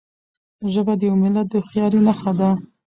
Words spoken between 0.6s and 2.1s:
ژبه د یو ملت د هوښیارۍ